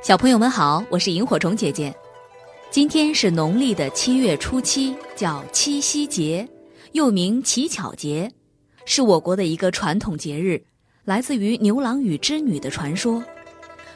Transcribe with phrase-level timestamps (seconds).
[0.00, 1.92] 小朋友们好，我是萤火虫姐姐。
[2.70, 6.48] 今天是农历的七月初七，叫七夕节，
[6.92, 8.30] 又名乞巧节，
[8.86, 10.62] 是我国的一个传统节日，
[11.04, 13.22] 来自于牛郎与织女的传说。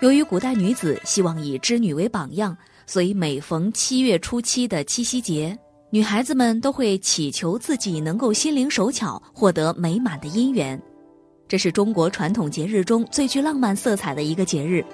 [0.00, 5.56] 由于古代女子希望以织女为榜样，所以每逢七月初七的七夕节，
[5.90, 10.80] 女孩子们都会祈求自己能够心灵手巧，获得美满的姻缘。
[11.46, 14.84] 这是中国传统节日中最具浪漫色彩的一个节日。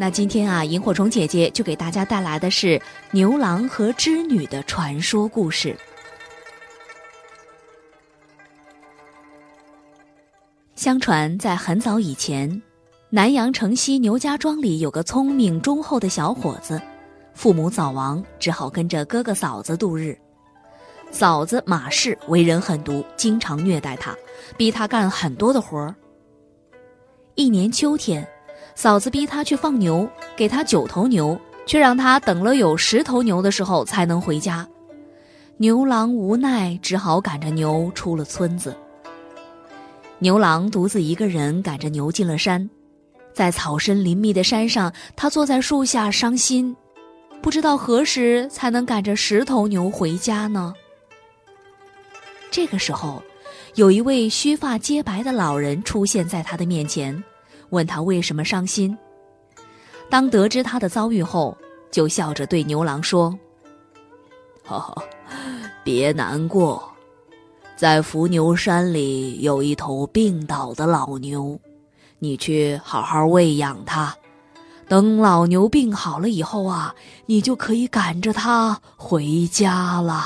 [0.00, 5.76] 那今天啊，萤火虫姐姐就给大家带来的是牛郎和织女的传说故事。
[10.76, 12.62] 相传，在很早以前，
[13.10, 16.80] 南阳城西牛家庄里有个聪明忠厚的小伙子，
[17.34, 20.16] 父母早亡，只好跟着哥哥嫂子度日。
[21.10, 24.16] 嫂子马氏为人狠毒，经常虐待他，
[24.56, 25.92] 逼他干很多的活儿。
[27.34, 28.24] 一年秋天。
[28.78, 34.64] 嫂子逼他去放牛，给他九头牛，却让他等了有十头牛的时候才能回家。
[35.56, 38.76] 牛郎无奈，只好赶着牛出了村子。
[40.20, 42.70] 牛郎独自一个人赶着牛进了山，
[43.32, 46.76] 在草深林密的山上，他坐在树下伤心，
[47.42, 50.72] 不知道何时才能赶着十头牛回家呢。
[52.48, 53.20] 这个时候，
[53.74, 57.20] 有一位须发皆白的老人出现在他的面前。
[57.70, 58.96] 问他为什么伤心。
[60.10, 61.56] 当得知他的遭遇后，
[61.90, 63.36] 就笑着对牛郎说
[64.64, 65.02] ：“哈哈，
[65.84, 66.90] 别难过，
[67.76, 71.58] 在伏牛山里有一头病倒的老牛，
[72.18, 74.14] 你去好好喂养它。
[74.88, 76.94] 等老牛病好了以后啊，
[77.26, 80.24] 你就可以赶着它回家了。”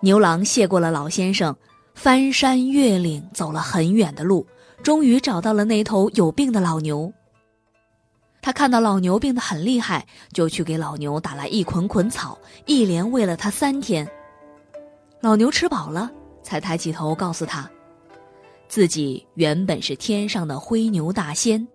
[0.00, 1.56] 牛郎谢过了老先生，
[1.94, 4.46] 翻山越岭，走了很远的路。
[4.84, 7.10] 终于找到了那头有病的老牛。
[8.42, 14.06] 他看到老牛病得很厉害，就去给老牛打来一捆捆草，一连喂了它三天。
[15.22, 16.12] 老牛吃饱了，
[16.42, 17.68] 才抬起头告诉他，
[18.68, 21.66] 自己原本是天上的灰牛大仙，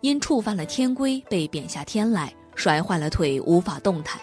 [0.00, 4.20] 因触犯了天规被贬下天来，摔坏了腿，无法动弹。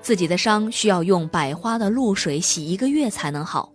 [0.00, 3.72] 自己的伤需要用百花的露水洗一个月才能好。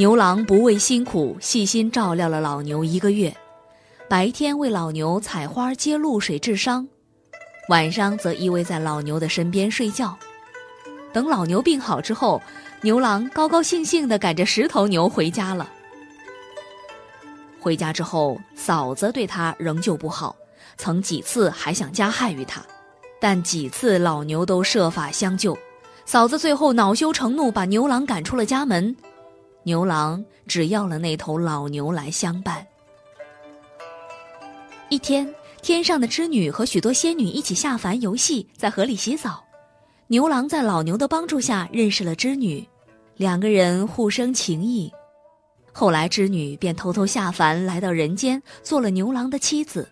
[0.00, 3.36] 牛郎不畏辛苦，细心照料了老牛一个月，
[4.08, 6.88] 白天为老牛采花接露水治伤，
[7.68, 10.16] 晚上则依偎在老牛的身边睡觉。
[11.12, 12.40] 等老牛病好之后，
[12.80, 15.68] 牛郎高高兴兴地赶着十头牛回家了。
[17.60, 20.34] 回家之后，嫂子对他仍旧不好，
[20.78, 22.62] 曾几次还想加害于他，
[23.20, 25.54] 但几次老牛都设法相救，
[26.06, 28.96] 嫂子最后恼羞成怒，把牛郎赶出了家门。
[29.70, 32.66] 牛郎只要了那头老牛来相伴。
[34.88, 35.32] 一天，
[35.62, 39.44] 天上的织女和许多仙女一起下凡游戏，在河里洗澡。
[40.08, 42.66] 牛郎在老牛的帮助下认识了织女，
[43.16, 44.92] 两个人互生情谊。
[45.70, 49.88] 后来，织女便偷偷下凡来到人间，做了牛郎的妻子。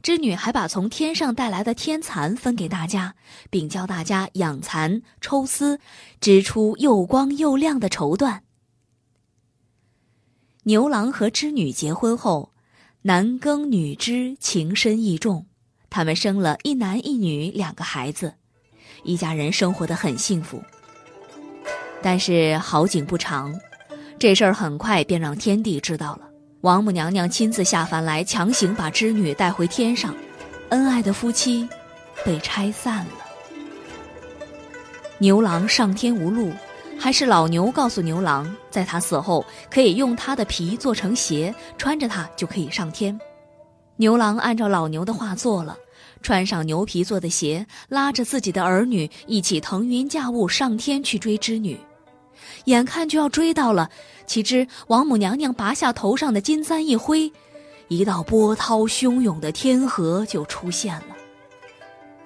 [0.00, 3.12] 织女还把从天上带来的天蚕分给大家，
[3.50, 5.80] 并教大家养蚕、抽丝，
[6.20, 8.38] 织出又光又亮的绸缎。
[10.68, 12.50] 牛郎和织女结婚后，
[13.02, 15.46] 男耕女织，情深意重。
[15.88, 18.34] 他们生了一男一女两个孩子，
[19.04, 20.60] 一家人生活的很幸福。
[22.02, 23.54] 但是好景不长，
[24.18, 26.22] 这事儿很快便让天帝知道了。
[26.62, 30.12] 王母娘娘亲自下凡来，强行把织女带回天上，
[30.70, 31.68] 恩爱的夫妻
[32.24, 33.12] 被拆散了。
[35.18, 36.50] 牛郎上天无路。
[36.98, 43.18] 还是老牛告诉牛郎，在他死后可以用他的皮做成鞋，穿着它就可以上天。
[43.96, 45.76] 牛郎按照老牛的话做了，
[46.20, 51.78] 穿上牛皮做的鞋，拉着自己的儿女一起腾云驾雾上天去追织女。
[52.64, 53.88] 眼看就要追到了，
[54.26, 57.30] 岂知王母娘娘拔下头上的金簪一挥，
[57.88, 61.16] 一道波涛汹涌的天河就出现了。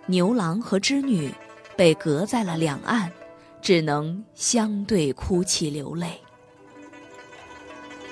[0.07, 1.33] 牛郎和织女
[1.77, 3.11] 被隔在了两岸。
[3.61, 6.21] 只能相对哭泣流泪。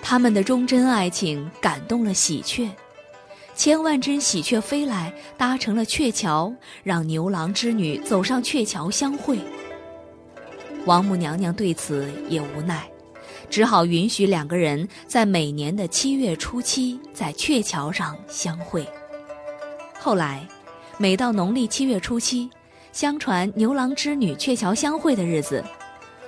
[0.02, 2.70] 他们的忠贞爱情感动了喜鹊，
[3.54, 9.38] 千万只喜鹊飞来，搭成了鹊桥，让牛郎织女走上鹊桥相会。
[10.86, 12.88] 王母娘娘对此也无奈，
[13.50, 18.86] 只好允许两个人在每年的七月初七在鹊桥上相会。
[19.98, 20.48] 后来，
[20.96, 22.48] 每到农历七月初七，
[22.92, 25.64] 相传牛郎织女鹊桥相会的日子，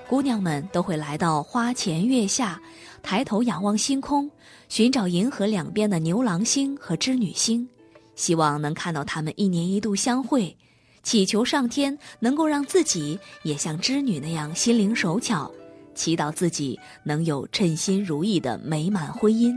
[0.09, 2.61] 姑娘们都会来到花前月下，
[3.03, 4.31] 抬头仰望星空，
[4.69, 7.69] 寻找银河两边的牛郎星和织女星，
[8.15, 10.57] 希望能看到他们一年一度相会。
[11.03, 15.51] 祈求上天能够让自己也像织女那样心灵手巧，
[15.95, 19.55] 祈祷自己能有称心如意的美满婚姻，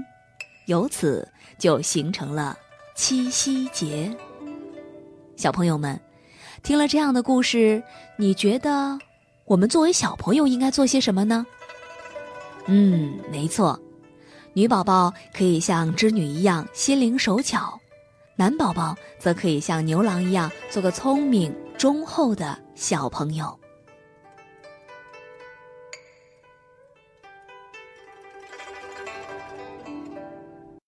[0.68, 1.28] 由此
[1.60, 2.58] 就形成了
[2.96, 4.16] 七夕节。
[5.36, 6.00] 小朋友们，
[6.64, 7.84] 听了这样的故事，
[8.16, 8.98] 你觉得
[9.44, 11.46] 我们作为小朋友应该做些什么呢？
[12.68, 13.78] 嗯，没错，
[14.54, 17.78] 女宝宝可以像织女一样心灵手巧。
[18.38, 23.60] 男宝宝则可以像牛郎一样，做个聪明忠厚的小朋友。